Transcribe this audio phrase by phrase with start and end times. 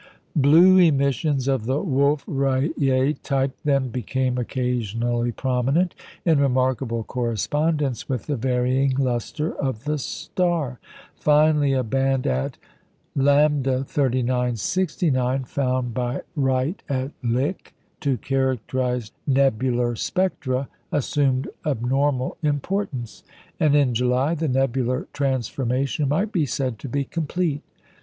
[0.35, 5.93] Blue emissions of the Wolf Rayet type then became occasionally prominent,
[6.25, 10.79] in remarkable correspondence with the varying lustre of the star;
[11.13, 12.57] finally, a band at
[13.15, 23.23] Lambda 3969, found by Wright at Lick to characterise nebular spectra, assumed abnormal importance;
[23.59, 27.61] and in July the nebular transformation might be said to be complete.